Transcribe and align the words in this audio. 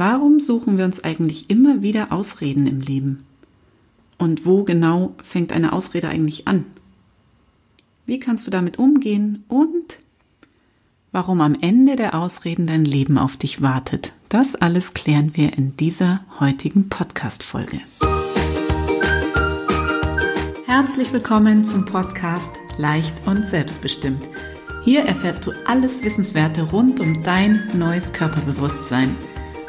Warum 0.00 0.40
suchen 0.40 0.78
wir 0.78 0.86
uns 0.86 1.04
eigentlich 1.04 1.50
immer 1.50 1.82
wieder 1.82 2.10
Ausreden 2.10 2.66
im 2.66 2.80
Leben? 2.80 3.26
Und 4.16 4.46
wo 4.46 4.64
genau 4.64 5.14
fängt 5.22 5.52
eine 5.52 5.74
Ausrede 5.74 6.08
eigentlich 6.08 6.48
an? 6.48 6.64
Wie 8.06 8.18
kannst 8.18 8.46
du 8.46 8.50
damit 8.50 8.78
umgehen 8.78 9.44
und 9.48 9.98
warum 11.12 11.42
am 11.42 11.54
Ende 11.54 11.96
der 11.96 12.14
Ausreden 12.14 12.66
dein 12.66 12.86
Leben 12.86 13.18
auf 13.18 13.36
dich 13.36 13.60
wartet? 13.60 14.14
Das 14.30 14.54
alles 14.54 14.94
klären 14.94 15.32
wir 15.34 15.58
in 15.58 15.76
dieser 15.76 16.24
heutigen 16.40 16.88
Podcast-Folge. 16.88 17.80
Herzlich 20.64 21.12
willkommen 21.12 21.66
zum 21.66 21.84
Podcast 21.84 22.52
Leicht 22.78 23.12
und 23.26 23.46
Selbstbestimmt. 23.46 24.22
Hier 24.82 25.02
erfährst 25.02 25.44
du 25.44 25.52
alles 25.66 26.02
Wissenswerte 26.02 26.62
rund 26.62 27.00
um 27.00 27.22
dein 27.22 27.68
neues 27.76 28.14
Körperbewusstsein– 28.14 29.14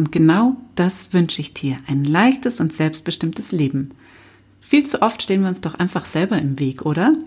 Und 0.00 0.12
genau 0.12 0.56
das 0.76 1.12
wünsche 1.12 1.42
ich 1.42 1.52
dir, 1.52 1.76
ein 1.86 2.04
leichtes 2.04 2.58
und 2.58 2.72
selbstbestimmtes 2.72 3.52
Leben. 3.52 3.90
Viel 4.58 4.86
zu 4.86 5.02
oft 5.02 5.20
stehen 5.20 5.42
wir 5.42 5.50
uns 5.50 5.60
doch 5.60 5.74
einfach 5.74 6.06
selber 6.06 6.38
im 6.38 6.58
Weg, 6.58 6.86
oder? 6.86 7.18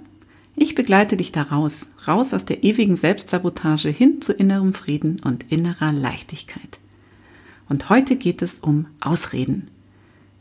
Ich 0.55 0.73
begleite 0.73 1.15
dich 1.15 1.31
da 1.31 1.43
raus, 1.43 1.91
raus 2.07 2.33
aus 2.33 2.45
der 2.45 2.63
ewigen 2.63 2.95
Selbstsabotage 2.95 3.89
hin 3.89 4.23
zu 4.23 4.33
innerem 4.33 4.73
Frieden 4.73 5.21
und 5.23 5.51
innerer 5.51 5.91
Leichtigkeit. 5.91 6.79
Und 7.69 7.89
heute 7.89 8.15
geht 8.15 8.41
es 8.41 8.57
um 8.57 8.87
Ausreden. 9.01 9.67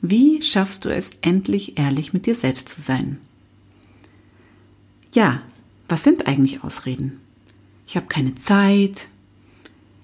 Wie 0.00 0.40
schaffst 0.40 0.86
du 0.86 0.88
es 0.88 1.10
endlich 1.20 1.76
ehrlich 1.76 2.14
mit 2.14 2.24
dir 2.24 2.34
selbst 2.34 2.70
zu 2.70 2.80
sein? 2.80 3.18
Ja, 5.12 5.42
was 5.86 6.02
sind 6.02 6.26
eigentlich 6.26 6.64
Ausreden? 6.64 7.20
Ich 7.86 7.94
habe 7.94 8.06
keine 8.06 8.36
Zeit, 8.36 9.08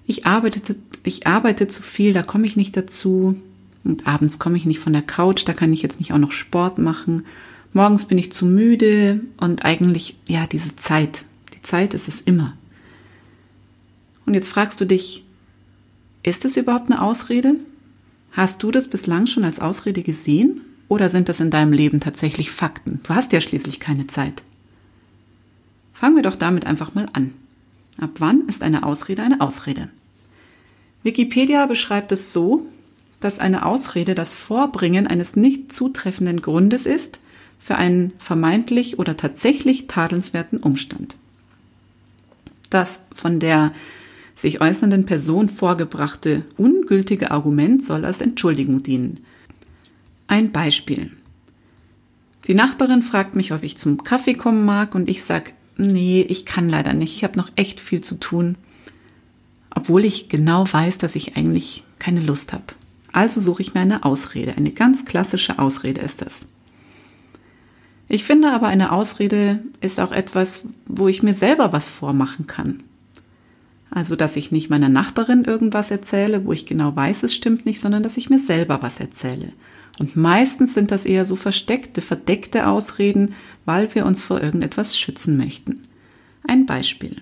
ich 0.05 0.25
arbeite, 0.25 0.75
ich 1.09 1.27
arbeite 1.27 1.67
zu 1.67 1.83
viel, 1.83 2.13
da 2.13 2.23
komme 2.23 2.45
ich 2.45 2.55
nicht 2.55 2.77
dazu. 2.77 3.35
Und 3.83 4.07
abends 4.07 4.39
komme 4.39 4.57
ich 4.57 4.65
nicht 4.65 4.79
von 4.79 4.93
der 4.93 5.01
Couch, 5.01 5.43
da 5.45 5.53
kann 5.53 5.73
ich 5.73 5.81
jetzt 5.81 5.99
nicht 5.99 6.13
auch 6.13 6.17
noch 6.17 6.31
Sport 6.31 6.77
machen. 6.77 7.25
Morgens 7.73 8.05
bin 8.05 8.17
ich 8.17 8.31
zu 8.31 8.45
müde 8.45 9.21
und 9.37 9.65
eigentlich, 9.65 10.17
ja, 10.27 10.47
diese 10.47 10.75
Zeit, 10.75 11.25
die 11.53 11.61
Zeit 11.61 11.93
ist 11.93 12.07
es 12.07 12.21
immer. 12.21 12.53
Und 14.25 14.33
jetzt 14.33 14.47
fragst 14.47 14.79
du 14.81 14.85
dich, 14.85 15.25
ist 16.23 16.45
es 16.45 16.57
überhaupt 16.57 16.91
eine 16.91 17.01
Ausrede? 17.01 17.55
Hast 18.31 18.61
du 18.63 18.71
das 18.71 18.87
bislang 18.87 19.27
schon 19.27 19.43
als 19.43 19.59
Ausrede 19.59 20.03
gesehen? 20.03 20.61
Oder 20.87 21.09
sind 21.09 21.29
das 21.29 21.39
in 21.39 21.51
deinem 21.51 21.73
Leben 21.73 21.99
tatsächlich 21.99 22.51
Fakten? 22.51 22.99
Du 23.03 23.13
hast 23.13 23.31
ja 23.31 23.41
schließlich 23.41 23.79
keine 23.79 24.07
Zeit. 24.07 24.43
Fangen 25.93 26.15
wir 26.15 26.23
doch 26.23 26.35
damit 26.35 26.65
einfach 26.65 26.95
mal 26.95 27.07
an. 27.13 27.33
Ab 27.99 28.11
wann 28.19 28.47
ist 28.47 28.63
eine 28.63 28.83
Ausrede 28.83 29.21
eine 29.21 29.41
Ausrede? 29.41 29.89
Wikipedia 31.03 31.65
beschreibt 31.65 32.11
es 32.11 32.33
so, 32.33 32.65
dass 33.19 33.39
eine 33.39 33.65
Ausrede 33.65 34.15
das 34.15 34.33
Vorbringen 34.33 35.07
eines 35.07 35.35
nicht 35.35 35.71
zutreffenden 35.71 36.41
Grundes 36.41 36.85
ist 36.85 37.19
für 37.59 37.75
einen 37.75 38.13
vermeintlich 38.17 38.99
oder 38.99 39.17
tatsächlich 39.17 39.87
tadelnswerten 39.87 40.59
Umstand. 40.59 41.15
Das 42.69 43.05
von 43.13 43.39
der 43.39 43.73
sich 44.35 44.61
äußernden 44.61 45.05
Person 45.05 45.49
vorgebrachte 45.49 46.45
ungültige 46.55 47.31
Argument 47.31 47.83
soll 47.83 48.05
als 48.05 48.21
Entschuldigung 48.21 48.83
dienen. 48.83 49.19
Ein 50.27 50.51
Beispiel. 50.51 51.11
Die 52.47 52.53
Nachbarin 52.53 53.01
fragt 53.01 53.35
mich, 53.35 53.51
ob 53.51 53.63
ich 53.63 53.77
zum 53.77 54.03
Kaffee 54.03 54.35
kommen 54.35 54.63
mag 54.63 54.95
und 54.95 55.09
ich 55.09 55.23
sag, 55.23 55.53
nee, 55.75 56.21
ich 56.21 56.45
kann 56.45 56.69
leider 56.69 56.93
nicht, 56.93 57.17
ich 57.17 57.23
habe 57.25 57.37
noch 57.37 57.51
echt 57.57 57.81
viel 57.81 58.01
zu 58.01 58.15
tun 58.15 58.55
obwohl 59.73 60.05
ich 60.05 60.29
genau 60.29 60.65
weiß, 60.71 60.97
dass 60.97 61.15
ich 61.15 61.35
eigentlich 61.37 61.83
keine 61.99 62.21
Lust 62.21 62.53
habe. 62.53 62.63
Also 63.11 63.41
suche 63.41 63.61
ich 63.61 63.73
mir 63.73 63.81
eine 63.81 64.05
Ausrede. 64.05 64.55
Eine 64.55 64.71
ganz 64.71 65.05
klassische 65.05 65.59
Ausrede 65.59 66.01
ist 66.01 66.21
das. 66.21 66.53
Ich 68.07 68.23
finde 68.23 68.51
aber, 68.51 68.67
eine 68.67 68.91
Ausrede 68.91 69.59
ist 69.81 69.99
auch 69.99 70.11
etwas, 70.11 70.65
wo 70.87 71.07
ich 71.07 71.21
mir 71.21 71.33
selber 71.33 71.73
was 71.73 71.89
vormachen 71.89 72.47
kann. 72.47 72.83
Also, 73.91 74.15
dass 74.15 74.35
ich 74.35 74.51
nicht 74.51 74.69
meiner 74.69 74.89
Nachbarin 74.89 75.45
irgendwas 75.45 75.89
erzähle, 75.89 76.45
wo 76.45 76.53
ich 76.53 76.65
genau 76.65 76.95
weiß, 76.95 77.23
es 77.23 77.33
stimmt 77.33 77.65
nicht, 77.65 77.79
sondern 77.79 78.03
dass 78.03 78.17
ich 78.17 78.29
mir 78.29 78.39
selber 78.39 78.81
was 78.81 78.99
erzähle. 78.99 79.51
Und 79.99 80.15
meistens 80.15 80.73
sind 80.73 80.91
das 80.91 81.05
eher 81.05 81.25
so 81.25 81.35
versteckte, 81.35 82.01
verdeckte 82.01 82.67
Ausreden, 82.67 83.33
weil 83.65 83.93
wir 83.95 84.05
uns 84.05 84.21
vor 84.21 84.41
irgendetwas 84.41 84.97
schützen 84.97 85.37
möchten. 85.37 85.81
Ein 86.47 86.65
Beispiel. 86.65 87.21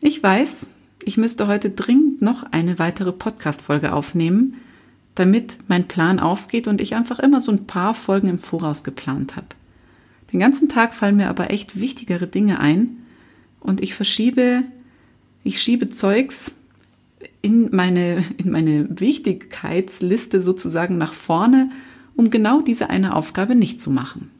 Ich 0.00 0.22
weiß, 0.22 0.70
ich 1.08 1.16
müsste 1.16 1.46
heute 1.46 1.70
dringend 1.70 2.20
noch 2.20 2.52
eine 2.52 2.78
weitere 2.78 3.12
Podcast-Folge 3.12 3.94
aufnehmen, 3.94 4.56
damit 5.14 5.56
mein 5.66 5.88
Plan 5.88 6.20
aufgeht 6.20 6.68
und 6.68 6.82
ich 6.82 6.94
einfach 6.94 7.18
immer 7.18 7.40
so 7.40 7.50
ein 7.50 7.66
paar 7.66 7.94
Folgen 7.94 8.28
im 8.28 8.38
Voraus 8.38 8.84
geplant 8.84 9.34
habe. 9.34 9.46
Den 10.34 10.38
ganzen 10.38 10.68
Tag 10.68 10.94
fallen 10.94 11.16
mir 11.16 11.30
aber 11.30 11.50
echt 11.50 11.80
wichtigere 11.80 12.26
Dinge 12.26 12.60
ein 12.60 12.98
und 13.58 13.82
ich 13.82 13.94
verschiebe, 13.94 14.64
ich 15.44 15.62
schiebe 15.62 15.88
Zeugs 15.88 16.58
in 17.40 17.74
meine, 17.74 18.22
in 18.36 18.50
meine 18.50 19.00
Wichtigkeitsliste 19.00 20.42
sozusagen 20.42 20.98
nach 20.98 21.14
vorne, 21.14 21.70
um 22.16 22.28
genau 22.28 22.60
diese 22.60 22.90
eine 22.90 23.16
Aufgabe 23.16 23.54
nicht 23.54 23.80
zu 23.80 23.90
machen. 23.90 24.30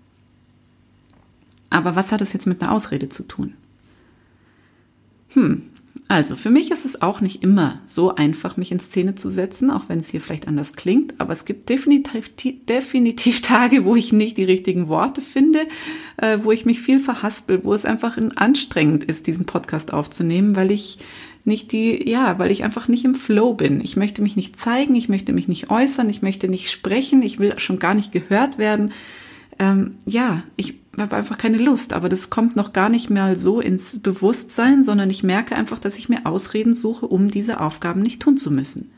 Aber 1.71 1.97
was 1.97 2.13
hat 2.13 2.21
das 2.21 2.35
jetzt 2.35 2.47
mit 2.47 2.61
einer 2.61 2.73
Ausrede 2.73 3.09
zu 3.09 3.23
tun? 3.23 3.55
Hm, 5.31 5.63
also, 6.11 6.37
für 6.37 6.49
mich 6.49 6.71
ist 6.71 6.87
es 6.87 7.03
auch 7.03 7.21
nicht 7.21 7.43
immer 7.43 7.83
so 7.87 8.15
einfach, 8.15 8.57
mich 8.57 8.73
in 8.73 8.81
Szene 8.81 9.15
zu 9.15 9.31
setzen, 9.31 9.71
auch 9.71 9.91
wenn 9.91 10.01
es 10.01 10.09
hier 10.09 10.23
vielleicht 10.23 10.49
anders 10.49 10.73
klingt. 10.73 11.15
Aber 11.19 11.35
es 11.35 11.45
gibt 11.45 11.69
definitiv, 11.69 12.31
definitiv 12.67 13.41
Tage, 13.43 13.85
wo 13.85 13.95
ich 13.95 14.15
nicht 14.15 14.39
die 14.39 14.45
richtigen 14.45 14.89
Worte 14.89 15.21
finde, 15.21 15.67
äh, 16.17 16.39
wo 16.43 16.51
ich 16.51 16.65
mich 16.65 16.81
viel 16.81 16.99
verhaspel, 16.99 17.63
wo 17.63 17.75
es 17.75 17.85
einfach 17.85 18.17
anstrengend 18.37 19.05
ist, 19.05 19.27
diesen 19.27 19.45
Podcast 19.45 19.93
aufzunehmen, 19.93 20.57
weil 20.57 20.71
ich 20.71 20.99
nicht 21.45 21.73
die, 21.73 22.09
ja, 22.09 22.39
weil 22.39 22.53
ich 22.53 22.65
einfach 22.65 22.89
nicht 22.89 23.05
im 23.05 23.15
Flow 23.15 23.53
bin. 23.53 23.83
Ich 23.83 23.97
möchte 23.97 24.23
mich 24.23 24.35
nicht 24.35 24.59
zeigen, 24.59 24.95
ich 24.95 25.11
möchte 25.11 25.35
mich 25.35 25.47
nicht 25.47 25.71
äußern, 25.71 26.09
ich 26.09 26.23
möchte 26.23 26.49
nicht 26.49 26.71
sprechen, 26.71 27.23
ich 27.23 27.39
will 27.39 27.59
schon 27.59 27.79
gar 27.79 27.95
nicht 27.95 28.13
gehört 28.13 28.57
werden. 28.57 28.93
Ähm, 29.59 29.97
ja, 30.07 30.45
ich 30.57 30.79
habe 30.99 31.17
einfach 31.17 31.39
keine 31.39 31.59
Lust, 31.59 31.93
aber 31.93 32.09
das 32.09 32.31
kommt 32.31 32.57
noch 32.57 32.73
gar 32.73 32.89
nicht 32.89 33.11
mehr 33.11 33.39
so 33.39 33.61
ins 33.61 34.01
Bewusstsein, 34.01 34.85
sondern 34.85 35.11
ich 35.11 35.23
merke 35.23 35.57
einfach, 35.57 35.79
dass 35.79 35.99
ich 35.99 36.09
mir 36.09 36.27
Ausreden 36.27 36.75
suche, 36.75 37.07
um 37.07 37.29
diese 37.31 37.61
Aufgaben 37.61 38.03
nicht 38.03 38.21
tun 38.21 38.37
zu 38.37 38.51
müssen. 38.51 38.91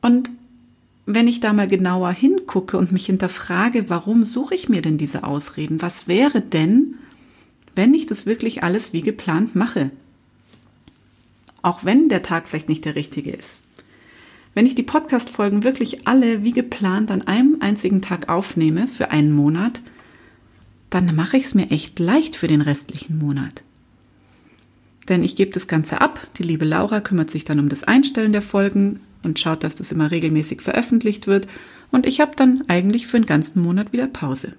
Und 0.00 0.30
wenn 1.06 1.28
ich 1.28 1.40
da 1.40 1.52
mal 1.52 1.68
genauer 1.68 2.12
hingucke 2.12 2.76
und 2.76 2.92
mich 2.92 3.06
hinterfrage, 3.06 3.90
warum 3.90 4.24
suche 4.24 4.54
ich 4.54 4.68
mir 4.68 4.82
denn 4.82 4.98
diese 4.98 5.24
Ausreden? 5.24 5.82
Was 5.82 6.08
wäre 6.08 6.40
denn, 6.40 6.94
wenn 7.74 7.94
ich 7.94 8.06
das 8.06 8.26
wirklich 8.26 8.62
alles 8.62 8.92
wie 8.92 9.02
geplant 9.02 9.54
mache? 9.54 9.90
Auch 11.62 11.84
wenn 11.84 12.08
der 12.08 12.22
Tag 12.22 12.48
vielleicht 12.48 12.68
nicht 12.68 12.84
der 12.84 12.94
richtige 12.94 13.32
ist. 13.32 13.64
Wenn 14.54 14.66
ich 14.66 14.76
die 14.76 14.84
Podcast-Folgen 14.84 15.64
wirklich 15.64 16.06
alle 16.06 16.44
wie 16.44 16.52
geplant 16.52 17.10
an 17.10 17.22
einem 17.22 17.56
einzigen 17.60 18.00
Tag 18.00 18.28
aufnehme 18.28 18.86
für 18.86 19.10
einen 19.10 19.32
Monat, 19.32 19.80
dann 20.90 21.14
mache 21.16 21.36
ich 21.36 21.44
es 21.44 21.54
mir 21.54 21.70
echt 21.72 21.98
leicht 21.98 22.36
für 22.36 22.46
den 22.46 22.60
restlichen 22.60 23.18
Monat. 23.18 23.64
Denn 25.08 25.24
ich 25.24 25.34
gebe 25.34 25.50
das 25.50 25.66
Ganze 25.66 26.00
ab. 26.00 26.28
Die 26.38 26.44
liebe 26.44 26.64
Laura 26.64 27.00
kümmert 27.00 27.30
sich 27.30 27.44
dann 27.44 27.58
um 27.58 27.68
das 27.68 27.82
Einstellen 27.82 28.32
der 28.32 28.42
Folgen 28.42 29.00
und 29.24 29.40
schaut, 29.40 29.64
dass 29.64 29.74
das 29.74 29.90
immer 29.90 30.12
regelmäßig 30.12 30.62
veröffentlicht 30.62 31.26
wird. 31.26 31.48
Und 31.90 32.06
ich 32.06 32.20
habe 32.20 32.32
dann 32.36 32.62
eigentlich 32.68 33.08
für 33.08 33.18
den 33.18 33.26
ganzen 33.26 33.60
Monat 33.60 33.92
wieder 33.92 34.06
Pause. 34.06 34.54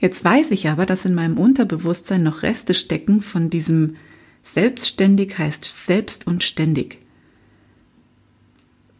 Jetzt 0.00 0.24
weiß 0.24 0.50
ich 0.50 0.68
aber, 0.68 0.84
dass 0.84 1.04
in 1.04 1.14
meinem 1.14 1.38
Unterbewusstsein 1.38 2.22
noch 2.22 2.42
Reste 2.42 2.74
stecken 2.74 3.22
von 3.22 3.50
diesem 3.50 3.96
Selbstständig 4.42 5.38
heißt 5.38 5.86
selbst 5.86 6.26
und 6.26 6.42
ständig. 6.42 6.98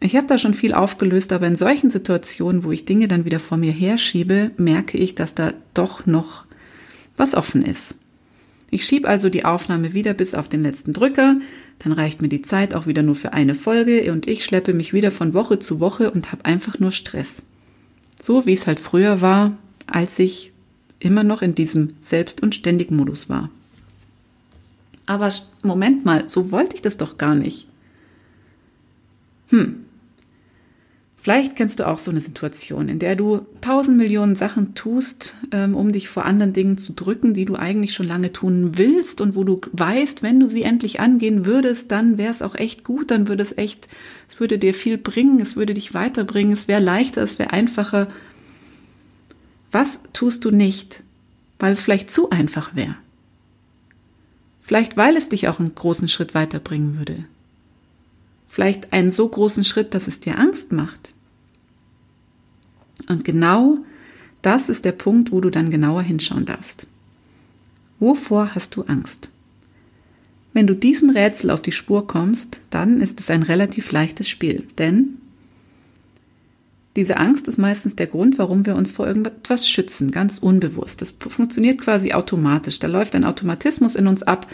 Ich 0.01 0.15
habe 0.15 0.27
da 0.27 0.37
schon 0.37 0.53
viel 0.53 0.73
aufgelöst, 0.73 1.33
aber 1.33 1.47
in 1.47 1.57
solchen 1.57 1.89
Situationen, 1.89 2.63
wo 2.63 2.71
ich 2.71 2.85
Dinge 2.85 3.07
dann 3.07 3.25
wieder 3.25 3.39
vor 3.39 3.57
mir 3.57 3.71
herschiebe, 3.71 4.51
merke 4.57 4.97
ich, 4.97 5.15
dass 5.15 5.35
da 5.35 5.53
doch 5.73 6.05
noch 6.05 6.45
was 7.17 7.35
offen 7.35 7.63
ist. 7.63 7.97
Ich 8.71 8.85
schiebe 8.85 9.07
also 9.07 9.29
die 9.29 9.45
Aufnahme 9.45 9.93
wieder 9.93 10.13
bis 10.13 10.35
auf 10.35 10.47
den 10.47 10.63
letzten 10.63 10.93
Drücker, 10.93 11.37
dann 11.79 11.91
reicht 11.91 12.21
mir 12.21 12.29
die 12.29 12.41
Zeit 12.41 12.73
auch 12.73 12.87
wieder 12.87 13.01
nur 13.01 13.15
für 13.15 13.33
eine 13.33 13.55
Folge 13.55 14.11
und 14.11 14.27
ich 14.27 14.45
schleppe 14.45 14.73
mich 14.73 14.93
wieder 14.93 15.11
von 15.11 15.33
Woche 15.33 15.59
zu 15.59 15.79
Woche 15.79 16.11
und 16.11 16.31
habe 16.31 16.45
einfach 16.45 16.79
nur 16.79 16.91
Stress. 16.91 17.43
So 18.21 18.45
wie 18.45 18.53
es 18.53 18.67
halt 18.67 18.79
früher 18.79 19.21
war, 19.21 19.57
als 19.87 20.19
ich 20.19 20.51
immer 20.99 21.23
noch 21.23 21.41
in 21.41 21.55
diesem 21.55 21.93
Selbst- 22.01 22.43
und 22.43 22.55
Ständig-Modus 22.55 23.29
war. 23.29 23.49
Aber 25.05 25.33
Moment 25.63 26.05
mal, 26.05 26.27
so 26.27 26.51
wollte 26.51 26.75
ich 26.75 26.81
das 26.81 26.97
doch 26.97 27.17
gar 27.17 27.33
nicht. 27.33 27.67
Hm, 29.47 29.85
Vielleicht 31.21 31.57
kennst 31.57 31.81
du 31.81 31.87
auch 31.87 31.97
so 31.97 32.11
eine 32.11 32.21
Situation, 32.21 32.87
in 32.87 32.97
der 32.97 33.17
du 33.17 33.45
tausend 33.59 33.97
Millionen 33.97 34.37
Sachen 34.37 34.73
tust, 34.73 35.35
ähm, 35.51 35.75
um 35.75 35.91
dich 35.91 36.07
vor 36.07 36.23
anderen 36.23 36.53
Dingen 36.53 36.77
zu 36.77 36.93
drücken, 36.93 37.33
die 37.33 37.43
du 37.43 37.55
eigentlich 37.55 37.93
schon 37.93 38.07
lange 38.07 38.31
tun 38.31 38.77
willst 38.77 39.19
und 39.19 39.35
wo 39.35 39.43
du 39.43 39.59
weißt, 39.73 40.23
wenn 40.23 40.39
du 40.39 40.47
sie 40.47 40.63
endlich 40.63 41.01
angehen 41.01 41.45
würdest, 41.45 41.91
dann 41.91 42.17
wäre 42.17 42.31
es 42.31 42.41
auch 42.41 42.55
echt 42.55 42.85
gut, 42.85 43.11
dann 43.11 43.27
würde 43.27 43.43
es 43.43 43.57
echt, 43.57 43.89
es 44.29 44.39
würde 44.39 44.57
dir 44.57 44.73
viel 44.73 44.97
bringen, 44.97 45.41
es 45.41 45.57
würde 45.57 45.73
dich 45.73 45.93
weiterbringen, 45.93 46.53
es 46.53 46.69
wäre 46.69 46.81
leichter, 46.81 47.21
es 47.21 47.37
wäre 47.37 47.51
einfacher. 47.51 48.07
Was 49.73 49.99
tust 50.13 50.45
du 50.45 50.51
nicht, 50.51 51.03
weil 51.59 51.73
es 51.73 51.81
vielleicht 51.81 52.11
zu 52.11 52.29
einfach 52.29 52.77
wäre? 52.77 52.95
Vielleicht 54.61 54.95
weil 54.95 55.17
es 55.17 55.27
dich 55.27 55.49
auch 55.49 55.59
einen 55.59 55.75
großen 55.75 56.07
Schritt 56.07 56.33
weiterbringen 56.33 56.97
würde. 56.97 57.25
Vielleicht 58.49 58.91
einen 58.91 59.11
so 59.11 59.29
großen 59.29 59.63
Schritt, 59.63 59.93
dass 59.93 60.07
es 60.07 60.19
dir 60.19 60.37
Angst 60.37 60.71
macht. 60.73 61.13
Und 63.07 63.23
genau 63.23 63.77
das 64.41 64.69
ist 64.69 64.85
der 64.85 64.91
Punkt, 64.91 65.31
wo 65.31 65.39
du 65.39 65.49
dann 65.49 65.69
genauer 65.69 66.01
hinschauen 66.01 66.45
darfst. 66.45 66.87
Wovor 67.99 68.55
hast 68.55 68.75
du 68.75 68.83
Angst? 68.83 69.29
Wenn 70.53 70.65
du 70.65 70.73
diesem 70.73 71.11
Rätsel 71.11 71.51
auf 71.51 71.61
die 71.61 71.71
Spur 71.71 72.07
kommst, 72.07 72.61
dann 72.69 73.01
ist 73.01 73.19
es 73.19 73.29
ein 73.29 73.43
relativ 73.43 73.91
leichtes 73.91 74.27
Spiel, 74.27 74.65
denn 74.77 75.19
diese 76.95 77.17
Angst 77.17 77.47
ist 77.47 77.57
meistens 77.57 77.95
der 77.95 78.07
Grund, 78.07 78.39
warum 78.39 78.65
wir 78.65 78.75
uns 78.75 78.91
vor 78.91 79.07
irgendetwas 79.07 79.69
schützen, 79.69 80.11
ganz 80.11 80.39
unbewusst. 80.39 81.01
Das 81.01 81.11
funktioniert 81.11 81.79
quasi 81.79 82.13
automatisch. 82.13 82.79
Da 82.79 82.87
läuft 82.87 83.15
ein 83.15 83.25
Automatismus 83.25 83.95
in 83.95 84.07
uns 84.07 84.23
ab, 84.23 84.47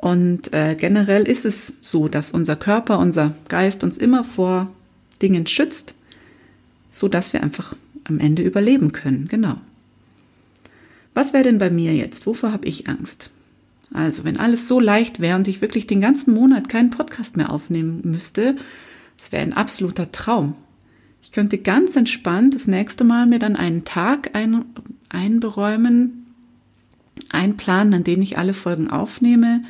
und 0.00 0.52
äh, 0.54 0.76
generell 0.76 1.28
ist 1.28 1.44
es 1.44 1.74
so, 1.82 2.08
dass 2.08 2.32
unser 2.32 2.56
Körper, 2.56 2.98
unser 2.98 3.34
Geist 3.48 3.84
uns 3.84 3.98
immer 3.98 4.24
vor 4.24 4.72
Dingen 5.20 5.46
schützt, 5.46 5.94
so 6.90 7.06
dass 7.06 7.34
wir 7.34 7.42
einfach 7.42 7.76
am 8.04 8.18
Ende 8.18 8.42
überleben 8.42 8.92
können. 8.92 9.28
Genau. 9.28 9.56
Was 11.12 11.34
wäre 11.34 11.44
denn 11.44 11.58
bei 11.58 11.70
mir 11.70 11.94
jetzt? 11.94 12.26
Wovor 12.26 12.52
habe 12.52 12.66
ich 12.66 12.88
Angst? 12.88 13.30
Also, 13.92 14.24
wenn 14.24 14.38
alles 14.38 14.68
so 14.68 14.80
leicht 14.80 15.20
wäre 15.20 15.36
und 15.36 15.48
ich 15.48 15.60
wirklich 15.60 15.86
den 15.86 16.00
ganzen 16.00 16.32
Monat 16.32 16.68
keinen 16.68 16.90
Podcast 16.90 17.36
mehr 17.36 17.50
aufnehmen 17.50 18.00
müsste, 18.04 18.56
das 19.18 19.32
wäre 19.32 19.42
ein 19.42 19.52
absoluter 19.52 20.12
Traum. 20.12 20.54
Ich 21.22 21.32
könnte 21.32 21.58
ganz 21.58 21.96
entspannt 21.96 22.54
das 22.54 22.66
nächste 22.66 23.04
Mal 23.04 23.26
mir 23.26 23.38
dann 23.38 23.56
einen 23.56 23.84
Tag 23.84 24.30
ein, 24.34 24.64
einberäumen, 25.10 26.26
einplanen, 27.28 27.92
an 27.92 28.04
den 28.04 28.22
ich 28.22 28.38
alle 28.38 28.54
Folgen 28.54 28.88
aufnehme, 28.88 29.64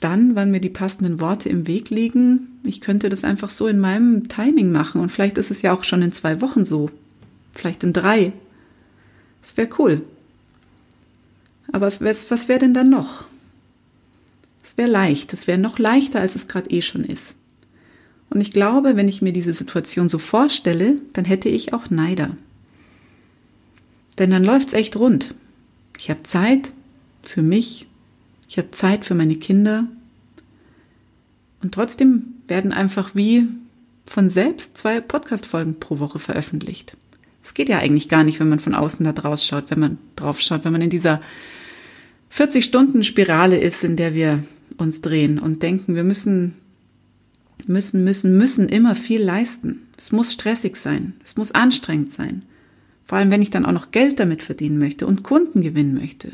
dann, 0.00 0.36
wann 0.36 0.50
mir 0.50 0.60
die 0.60 0.68
passenden 0.68 1.20
Worte 1.20 1.48
im 1.48 1.66
Weg 1.66 1.90
liegen. 1.90 2.60
Ich 2.64 2.80
könnte 2.80 3.08
das 3.08 3.24
einfach 3.24 3.50
so 3.50 3.66
in 3.66 3.78
meinem 3.78 4.28
Timing 4.28 4.70
machen 4.70 5.00
und 5.00 5.10
vielleicht 5.10 5.38
ist 5.38 5.50
es 5.50 5.62
ja 5.62 5.72
auch 5.72 5.84
schon 5.84 6.02
in 6.02 6.12
zwei 6.12 6.40
Wochen 6.40 6.64
so. 6.64 6.90
Vielleicht 7.52 7.82
in 7.84 7.92
drei. 7.92 8.32
Das 9.42 9.56
wäre 9.56 9.68
cool. 9.78 10.02
Aber 11.72 11.86
was 11.86 12.00
wäre 12.00 12.48
wär 12.48 12.58
denn 12.58 12.74
dann 12.74 12.90
noch? 12.90 13.26
Es 14.64 14.76
wäre 14.76 14.90
leicht. 14.90 15.32
Es 15.32 15.46
wäre 15.46 15.58
noch 15.58 15.78
leichter, 15.78 16.20
als 16.20 16.34
es 16.34 16.48
gerade 16.48 16.70
eh 16.70 16.82
schon 16.82 17.04
ist. 17.04 17.36
Und 18.30 18.40
ich 18.40 18.52
glaube, 18.52 18.96
wenn 18.96 19.08
ich 19.08 19.22
mir 19.22 19.32
diese 19.32 19.54
Situation 19.54 20.08
so 20.08 20.18
vorstelle, 20.18 21.00
dann 21.14 21.24
hätte 21.24 21.48
ich 21.48 21.72
auch 21.72 21.90
Neider. 21.90 22.36
Denn 24.18 24.30
dann 24.30 24.44
läuft's 24.44 24.74
echt 24.74 24.96
rund. 24.96 25.34
Ich 25.98 26.10
habe 26.10 26.22
Zeit 26.22 26.72
für 27.22 27.42
mich, 27.42 27.87
ich 28.48 28.56
habe 28.58 28.70
Zeit 28.70 29.04
für 29.04 29.14
meine 29.14 29.36
Kinder. 29.36 29.86
Und 31.62 31.74
trotzdem 31.74 32.34
werden 32.46 32.72
einfach 32.72 33.14
wie 33.14 33.46
von 34.06 34.28
selbst 34.28 34.78
zwei 34.78 35.00
Podcast-Folgen 35.00 35.78
pro 35.80 35.98
Woche 35.98 36.18
veröffentlicht. 36.18 36.96
Es 37.42 37.54
geht 37.54 37.68
ja 37.68 37.78
eigentlich 37.78 38.08
gar 38.08 38.24
nicht, 38.24 38.40
wenn 38.40 38.48
man 38.48 38.58
von 38.58 38.74
außen 38.74 39.04
da 39.04 39.12
draus 39.12 39.44
schaut, 39.44 39.70
wenn 39.70 39.78
man 39.78 39.98
drauf 40.16 40.40
schaut, 40.40 40.64
wenn 40.64 40.72
man 40.72 40.82
in 40.82 40.90
dieser 40.90 41.20
40-Stunden-Spirale 42.32 43.58
ist, 43.58 43.84
in 43.84 43.96
der 43.96 44.14
wir 44.14 44.42
uns 44.78 45.02
drehen 45.02 45.38
und 45.38 45.62
denken, 45.62 45.94
wir 45.94 46.04
müssen, 46.04 46.54
müssen, 47.66 48.04
müssen, 48.04 48.36
müssen 48.36 48.68
immer 48.68 48.94
viel 48.94 49.22
leisten. 49.22 49.82
Es 49.98 50.12
muss 50.12 50.32
stressig 50.32 50.76
sein. 50.76 51.14
Es 51.24 51.36
muss 51.36 51.52
anstrengend 51.52 52.12
sein. 52.12 52.44
Vor 53.04 53.18
allem, 53.18 53.30
wenn 53.30 53.42
ich 53.42 53.50
dann 53.50 53.66
auch 53.66 53.72
noch 53.72 53.90
Geld 53.90 54.20
damit 54.20 54.42
verdienen 54.42 54.78
möchte 54.78 55.06
und 55.06 55.22
Kunden 55.22 55.60
gewinnen 55.60 55.94
möchte. 55.94 56.32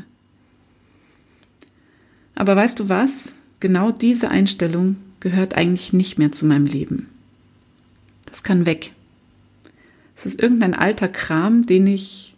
Aber 2.35 2.55
weißt 2.55 2.79
du 2.79 2.89
was? 2.89 3.37
Genau 3.59 3.91
diese 3.91 4.29
Einstellung 4.29 4.97
gehört 5.21 5.55
eigentlich 5.55 5.93
nicht 5.93 6.19
mehr 6.19 6.31
zu 6.31 6.45
meinem 6.45 6.65
Leben. 6.65 7.07
Das 8.25 8.43
kann 8.43 8.65
weg. 8.65 8.91
Es 10.15 10.25
ist 10.25 10.41
irgendein 10.41 10.73
alter 10.73 11.07
Kram, 11.07 11.65
den 11.65 11.87
ich, 11.87 12.35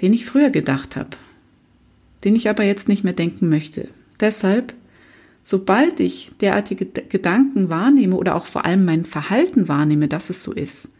den 0.00 0.12
ich 0.12 0.26
früher 0.26 0.50
gedacht 0.50 0.96
habe, 0.96 1.16
den 2.24 2.36
ich 2.36 2.48
aber 2.48 2.64
jetzt 2.64 2.88
nicht 2.88 3.02
mehr 3.02 3.12
denken 3.12 3.48
möchte. 3.48 3.88
Deshalb, 4.20 4.74
sobald 5.42 6.00
ich 6.00 6.30
derartige 6.40 6.86
Gedanken 6.86 7.70
wahrnehme 7.70 8.16
oder 8.16 8.34
auch 8.34 8.46
vor 8.46 8.64
allem 8.64 8.84
mein 8.84 9.04
Verhalten 9.04 9.68
wahrnehme, 9.68 10.08
dass 10.08 10.30
es 10.30 10.42
so 10.42 10.52
ist, 10.52 10.92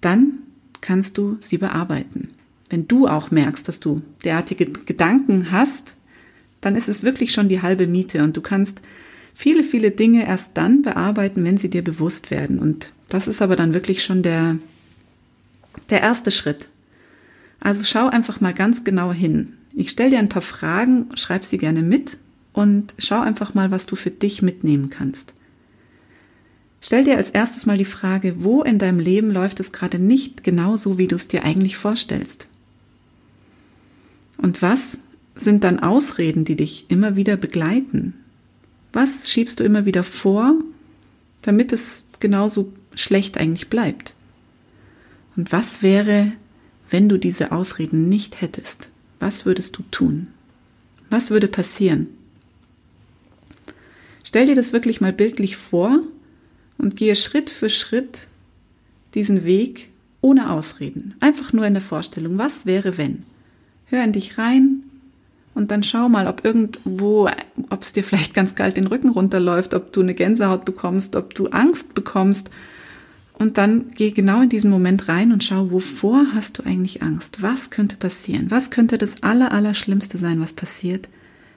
dann 0.00 0.38
kannst 0.80 1.18
du 1.18 1.36
sie 1.40 1.58
bearbeiten. 1.58 2.28
Wenn 2.68 2.86
du 2.86 3.06
auch 3.08 3.30
merkst, 3.30 3.66
dass 3.66 3.80
du 3.80 3.96
derartige 4.24 4.66
Gedanken 4.66 5.50
hast, 5.50 5.96
dann 6.60 6.76
ist 6.76 6.88
es 6.88 7.02
wirklich 7.02 7.32
schon 7.32 7.48
die 7.48 7.62
halbe 7.62 7.86
Miete 7.86 8.22
und 8.22 8.36
du 8.36 8.40
kannst 8.40 8.80
viele, 9.34 9.62
viele 9.62 9.90
Dinge 9.90 10.26
erst 10.26 10.56
dann 10.56 10.82
bearbeiten, 10.82 11.44
wenn 11.44 11.58
sie 11.58 11.70
dir 11.70 11.84
bewusst 11.84 12.30
werden. 12.30 12.58
Und 12.58 12.90
das 13.08 13.28
ist 13.28 13.42
aber 13.42 13.56
dann 13.56 13.74
wirklich 13.74 14.02
schon 14.02 14.22
der, 14.22 14.58
der 15.90 16.00
erste 16.00 16.30
Schritt. 16.30 16.68
Also 17.60 17.84
schau 17.84 18.08
einfach 18.08 18.40
mal 18.40 18.54
ganz 18.54 18.84
genau 18.84 19.12
hin. 19.12 19.54
Ich 19.74 19.90
stelle 19.90 20.10
dir 20.10 20.18
ein 20.18 20.30
paar 20.30 20.42
Fragen, 20.42 21.10
schreib 21.14 21.44
sie 21.44 21.58
gerne 21.58 21.82
mit 21.82 22.18
und 22.52 22.94
schau 22.98 23.20
einfach 23.20 23.52
mal, 23.54 23.70
was 23.70 23.86
du 23.86 23.96
für 23.96 24.10
dich 24.10 24.40
mitnehmen 24.40 24.88
kannst. 24.88 25.34
Stell 26.80 27.04
dir 27.04 27.16
als 27.16 27.30
erstes 27.30 27.66
mal 27.66 27.76
die 27.76 27.84
Frage, 27.84 28.44
wo 28.44 28.62
in 28.62 28.78
deinem 28.78 29.00
Leben 29.00 29.30
läuft 29.30 29.60
es 29.60 29.72
gerade 29.72 29.98
nicht 29.98 30.44
genau 30.44 30.76
so, 30.76 30.98
wie 30.98 31.08
du 31.08 31.16
es 31.16 31.28
dir 31.28 31.44
eigentlich 31.44 31.76
vorstellst? 31.76 32.48
Und 34.38 34.62
was 34.62 35.00
sind 35.36 35.64
dann 35.64 35.78
Ausreden, 35.78 36.44
die 36.44 36.56
dich 36.56 36.86
immer 36.88 37.14
wieder 37.14 37.36
begleiten? 37.36 38.14
Was 38.92 39.28
schiebst 39.30 39.60
du 39.60 39.64
immer 39.64 39.84
wieder 39.84 40.02
vor, 40.02 40.54
damit 41.42 41.72
es 41.72 42.04
genauso 42.18 42.72
schlecht 42.94 43.38
eigentlich 43.38 43.68
bleibt? 43.68 44.14
Und 45.36 45.52
was 45.52 45.82
wäre, 45.82 46.32
wenn 46.90 47.08
du 47.08 47.18
diese 47.18 47.52
Ausreden 47.52 48.08
nicht 48.08 48.40
hättest? 48.40 48.88
Was 49.20 49.44
würdest 49.44 49.76
du 49.76 49.82
tun? 49.90 50.30
Was 51.10 51.30
würde 51.30 51.48
passieren? 51.48 52.08
Stell 54.24 54.46
dir 54.46 54.56
das 54.56 54.72
wirklich 54.72 55.00
mal 55.00 55.12
bildlich 55.12 55.56
vor 55.56 56.00
und 56.78 56.96
gehe 56.96 57.14
Schritt 57.14 57.50
für 57.50 57.70
Schritt 57.70 58.26
diesen 59.14 59.44
Weg 59.44 59.90
ohne 60.20 60.50
Ausreden. 60.50 61.14
Einfach 61.20 61.52
nur 61.52 61.66
in 61.66 61.74
der 61.74 61.82
Vorstellung, 61.82 62.38
was 62.38 62.66
wäre 62.66 62.98
wenn? 62.98 63.22
Hör 63.86 64.02
in 64.02 64.12
dich 64.12 64.36
rein, 64.36 64.82
und 65.56 65.70
dann 65.70 65.82
schau 65.82 66.10
mal, 66.10 66.26
ob 66.26 66.44
irgendwo, 66.44 67.30
ob 67.70 67.82
es 67.82 67.94
dir 67.94 68.04
vielleicht 68.04 68.34
ganz 68.34 68.54
kalt 68.54 68.76
den 68.76 68.86
Rücken 68.86 69.08
runterläuft, 69.08 69.72
ob 69.72 69.90
du 69.90 70.02
eine 70.02 70.12
Gänsehaut 70.12 70.66
bekommst, 70.66 71.16
ob 71.16 71.34
du 71.34 71.46
Angst 71.46 71.94
bekommst. 71.94 72.50
Und 73.32 73.56
dann 73.56 73.86
geh 73.94 74.10
genau 74.10 74.42
in 74.42 74.50
diesen 74.50 74.70
Moment 74.70 75.08
rein 75.08 75.32
und 75.32 75.42
schau, 75.42 75.70
wovor 75.70 76.26
hast 76.34 76.58
du 76.58 76.62
eigentlich 76.62 77.02
Angst? 77.02 77.40
Was 77.40 77.70
könnte 77.70 77.96
passieren? 77.96 78.50
Was 78.50 78.70
könnte 78.70 78.98
das 78.98 79.22
aller, 79.22 79.50
aller 79.52 79.74
Schlimmste 79.74 80.18
sein, 80.18 80.40
was 80.40 80.52
passiert, 80.52 81.08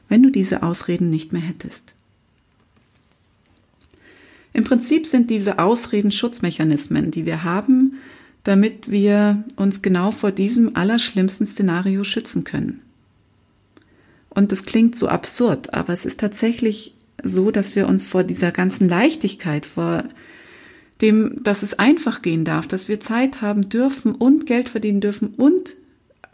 wenn 0.08 0.24
du 0.24 0.30
diese 0.30 0.64
Ausreden 0.64 1.10
nicht 1.10 1.34
mehr 1.34 1.42
hättest? 1.42 1.94
Im 4.54 4.64
Prinzip 4.64 5.08
sind 5.08 5.30
diese 5.30 5.60
Ausreden 5.60 6.14
Schutzmechanismen, 6.14 7.12
die 7.12 7.26
wir 7.26 7.44
haben, 7.44 7.96
damit 8.46 8.90
wir 8.90 9.44
uns 9.58 9.82
genau 9.82 10.12
vor 10.12 10.32
diesem 10.32 10.78
allerschlimmsten 10.78 11.46
Szenario 11.46 12.06
schützen 12.06 12.46
können. 12.46 12.82
Und 14.40 14.54
das 14.54 14.64
klingt 14.64 14.96
so 14.96 15.10
absurd, 15.10 15.74
aber 15.74 15.92
es 15.92 16.06
ist 16.06 16.22
tatsächlich 16.22 16.96
so, 17.22 17.52
dass 17.52 17.76
wir 17.76 17.90
uns 17.90 18.06
vor 18.06 18.24
dieser 18.24 18.52
ganzen 18.52 18.88
Leichtigkeit, 18.88 19.66
vor 19.66 20.06
dem, 21.02 21.44
dass 21.44 21.62
es 21.62 21.78
einfach 21.78 22.22
gehen 22.22 22.46
darf, 22.46 22.66
dass 22.66 22.88
wir 22.88 23.02
Zeit 23.02 23.42
haben 23.42 23.68
dürfen 23.68 24.16
und 24.16 24.46
Geld 24.46 24.70
verdienen 24.70 25.02
dürfen 25.02 25.34
und 25.36 25.76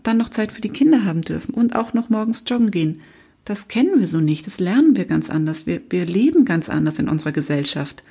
dann 0.04 0.18
noch 0.18 0.30
Zeit 0.30 0.52
für 0.52 0.62
die 0.62 0.70
Kinder 0.70 1.04
haben 1.04 1.24
dürfen 1.24 1.56
und 1.56 1.76
auch 1.76 1.96
noch 1.96 2.10
morgens 2.10 2.44
joggen 2.46 2.70
gehen. 2.70 3.02
Das 3.44 3.70
kennen 3.70 4.00
wir 4.00 4.08
so 4.08 4.20
nicht, 4.20 4.46
das 4.46 4.60
lernen 4.60 4.96
wir 4.96 5.06
ganz 5.06 5.32
anders. 5.32 5.66
Wir, 5.66 5.82
wir 5.90 6.06
leben 6.06 6.46
ganz 6.46 6.70
anders 6.70 7.00
in 7.00 7.10
unserer 7.10 7.32
Gesellschaft. 7.32 8.04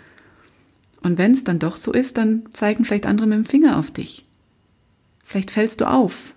Und 1.03 1.19
wenn 1.19 1.31
es 1.31 1.45
dann 1.45 1.61
doch 1.61 1.77
so 1.77 1.93
ist, 1.93 2.19
dann 2.19 2.43
zeigen 2.51 2.85
vielleicht 2.85 3.07
andere 3.07 3.29
mit 3.29 3.39
dem 3.39 3.45
Finger 3.45 3.79
auf 3.79 3.93
dich. 3.93 4.25
Vielleicht 5.23 5.53
fällst 5.53 5.83
du 5.83 5.89
auf. 5.89 6.35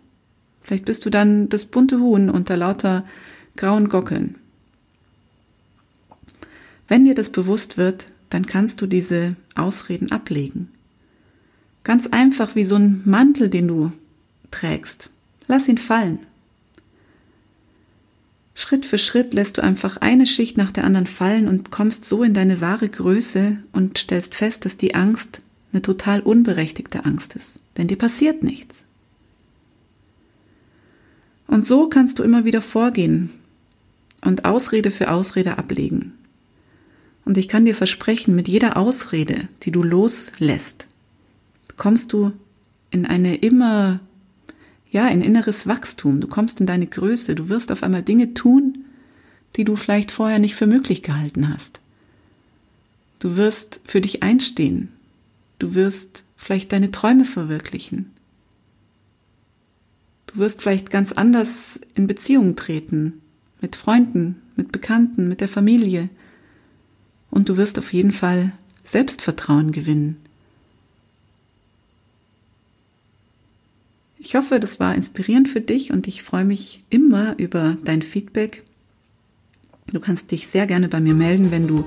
Vielleicht 0.62 0.86
bist 0.86 1.08
du 1.08 1.10
dann 1.10 1.50
das 1.50 1.66
bunte 1.66 2.00
Huhn 2.00 2.30
unter 2.30 2.56
lauter 2.56 3.04
grauen 3.58 3.90
Gockeln. 3.90 4.36
Wenn 6.88 7.06
dir 7.06 7.16
das 7.16 7.32
bewusst 7.32 7.78
wird, 7.78 8.08
dann 8.30 8.46
kannst 8.46 8.82
du 8.82 8.88
diese 8.88 9.36
Ausreden 9.56 10.12
ablegen. 10.12 10.70
Ganz 11.84 12.08
einfach 12.08 12.56
wie 12.56 12.66
so 12.66 12.76
ein 12.76 13.02
Mantel, 13.06 13.50
den 13.50 13.68
du 13.68 13.92
trägst. 14.52 15.10
Lass 15.48 15.68
ihn 15.68 15.78
fallen. 15.78 16.20
Schritt 18.56 18.86
für 18.86 18.98
Schritt 18.98 19.34
lässt 19.34 19.58
du 19.58 19.64
einfach 19.64 19.98
eine 19.98 20.26
Schicht 20.26 20.58
nach 20.58 20.72
der 20.72 20.84
anderen 20.84 21.08
fallen 21.08 21.48
und 21.48 21.70
kommst 21.70 22.06
so 22.06 22.24
in 22.24 22.34
deine 22.34 22.60
wahre 22.60 22.90
Größe 22.90 23.62
und 23.72 24.00
stellst 24.00 24.36
fest, 24.36 24.66
dass 24.66 24.78
die 24.78 24.96
Angst 24.96 25.42
eine 25.72 25.82
total 25.82 26.22
unberechtigte 26.22 27.06
Angst 27.06 27.36
ist. 27.36 27.64
Denn 27.78 27.88
dir 27.88 27.98
passiert 27.98 28.44
nichts. 28.44 28.86
Und 31.46 31.66
so 31.66 31.88
kannst 31.88 32.20
du 32.20 32.24
immer 32.24 32.46
wieder 32.46 32.62
vorgehen 32.62 33.30
und 34.28 34.44
Ausrede 34.44 34.92
für 34.92 35.10
Ausrede 35.10 35.58
ablegen. 35.58 36.12
Und 37.24 37.38
ich 37.38 37.48
kann 37.48 37.64
dir 37.64 37.74
versprechen, 37.74 38.36
mit 38.36 38.50
jeder 38.50 38.76
Ausrede, 38.76 39.48
die 39.64 39.72
du 39.72 39.84
loslässt, 39.84 40.88
kommst 41.78 42.12
du 42.12 42.34
in 42.92 43.06
eine 43.06 43.36
immer, 43.36 44.02
ja, 44.92 45.08
in 45.08 45.22
inneres 45.22 45.66
Wachstum. 45.66 46.20
Du 46.20 46.28
kommst 46.28 46.60
in 46.60 46.68
deine 46.68 46.88
Größe. 46.88 47.36
Du 47.36 47.48
wirst 47.48 47.72
auf 47.72 47.84
einmal 47.84 48.04
Dinge 48.04 48.34
tun, 48.34 48.86
die 49.56 49.64
du 49.64 49.78
vielleicht 49.78 50.12
vorher 50.12 50.40
nicht 50.40 50.56
für 50.56 50.68
möglich 50.68 51.04
gehalten 51.04 51.48
hast. 51.54 51.80
Du 53.20 53.38
wirst 53.38 53.82
für 53.86 54.02
dich 54.02 54.24
einstehen. 54.24 54.90
Du 55.58 55.74
wirst 55.74 56.26
vielleicht 56.36 56.74
deine 56.74 56.92
Träume 56.92 57.24
verwirklichen. 57.24 58.12
Du 60.28 60.38
wirst 60.38 60.62
vielleicht 60.62 60.90
ganz 60.90 61.14
anders 61.14 61.80
in 61.96 62.08
Beziehungen 62.08 62.58
treten, 62.58 63.22
mit 63.62 63.76
Freunden, 63.76 64.42
mit 64.56 64.72
Bekannten, 64.72 65.28
mit 65.28 65.42
der 65.42 65.48
Familie. 65.48 66.06
Und 67.30 67.50
du 67.50 67.58
wirst 67.58 67.78
auf 67.80 67.94
jeden 67.94 68.12
Fall 68.12 68.54
Selbstvertrauen 68.84 69.72
gewinnen. 69.72 70.18
Ich 74.20 74.36
hoffe, 74.36 74.60
das 74.60 74.80
war 74.80 74.96
inspirierend 74.96 75.48
für 75.48 75.62
dich 75.62 75.92
und 75.92 76.08
ich 76.08 76.24
freue 76.24 76.46
mich 76.46 76.80
immer 76.90 77.38
über 77.38 77.78
dein 77.84 78.02
Feedback. 78.02 78.64
Du 79.92 80.00
kannst 80.00 80.32
dich 80.32 80.48
sehr 80.48 80.68
gerne 80.68 80.90
bei 80.90 81.00
mir 81.00 81.14
melden, 81.14 81.52
wenn 81.52 81.68
du 81.68 81.86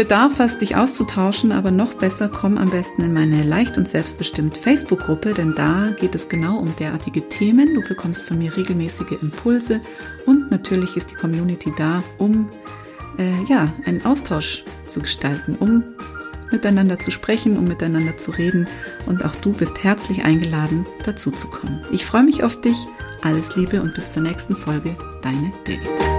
Bedarf 0.00 0.38
hast, 0.38 0.62
dich 0.62 0.76
auszutauschen, 0.76 1.52
aber 1.52 1.70
noch 1.70 1.92
besser, 1.92 2.30
komm 2.30 2.56
am 2.56 2.70
besten 2.70 3.02
in 3.02 3.12
meine 3.12 3.42
leicht 3.42 3.76
und 3.76 3.86
selbstbestimmt 3.86 4.56
Facebook-Gruppe, 4.56 5.34
denn 5.34 5.54
da 5.54 5.90
geht 5.90 6.14
es 6.14 6.30
genau 6.30 6.56
um 6.56 6.74
derartige 6.76 7.28
Themen. 7.28 7.74
Du 7.74 7.82
bekommst 7.82 8.22
von 8.22 8.38
mir 8.38 8.56
regelmäßige 8.56 9.20
Impulse 9.20 9.82
und 10.24 10.50
natürlich 10.50 10.96
ist 10.96 11.10
die 11.10 11.16
Community 11.16 11.70
da, 11.76 12.02
um 12.16 12.48
äh, 13.18 13.44
ja 13.46 13.70
einen 13.84 14.02
Austausch 14.06 14.64
zu 14.88 15.00
gestalten, 15.00 15.56
um 15.60 15.84
miteinander 16.50 16.98
zu 16.98 17.10
sprechen, 17.10 17.58
um 17.58 17.64
miteinander 17.64 18.16
zu 18.16 18.30
reden. 18.30 18.66
Und 19.04 19.22
auch 19.22 19.36
du 19.36 19.52
bist 19.52 19.84
herzlich 19.84 20.24
eingeladen, 20.24 20.86
dazu 21.04 21.30
zu 21.30 21.48
kommen. 21.48 21.82
Ich 21.92 22.06
freue 22.06 22.22
mich 22.22 22.42
auf 22.42 22.58
dich. 22.62 22.86
Alles 23.20 23.54
Liebe 23.54 23.82
und 23.82 23.92
bis 23.92 24.08
zur 24.08 24.22
nächsten 24.22 24.56
Folge. 24.56 24.96
Deine 25.20 25.52
Birgit. 25.66 26.09